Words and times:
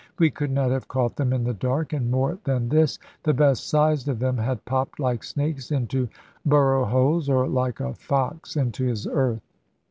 We 0.17 0.31
could 0.31 0.49
not 0.49 0.71
have 0.71 0.87
caught 0.87 1.15
them 1.15 1.31
in 1.31 1.43
the 1.43 1.53
dark; 1.53 1.93
and 1.93 2.09
more 2.09 2.39
than 2.45 2.69
this, 2.69 2.97
the 3.21 3.35
best 3.35 3.69
sized 3.69 4.07
of 4.07 4.17
them 4.17 4.39
had 4.39 4.65
popped, 4.65 4.99
like 4.99 5.23
snakes, 5.23 5.69
into 5.71 6.09
burrow 6.43 6.85
holes, 6.85 7.29
or 7.29 7.47
like 7.47 7.79
a 7.79 7.93
fox 7.93 8.55
into 8.57 8.83
his 8.85 9.05
earth. 9.05 9.43